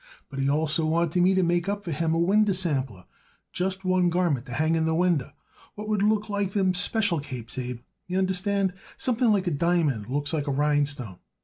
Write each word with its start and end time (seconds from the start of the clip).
But 0.29 0.39
he 0.39 0.49
also 0.49 0.83
wanted 0.87 1.21
me 1.21 1.35
to 1.35 1.43
make 1.43 1.69
up 1.69 1.83
for 1.83 1.91
him 1.91 2.15
a 2.15 2.17
winder 2.17 2.55
sample, 2.55 3.05
just 3.53 3.85
one 3.85 4.09
garment 4.09 4.47
to 4.47 4.53
hang 4.53 4.73
in 4.73 4.85
the 4.85 4.95
winder 4.95 5.33
what 5.75 5.87
would 5.87 6.01
look 6.01 6.27
like 6.27 6.53
them 6.53 6.73
special 6.73 7.19
capes, 7.19 7.55
Abe, 7.59 7.81
y'understand, 8.07 8.73
something 8.97 9.31
like 9.31 9.45
a 9.45 9.51
diamond 9.51 10.07
looks 10.09 10.33
like 10.33 10.47
a 10.47 10.51
rhinestone. 10.51 11.19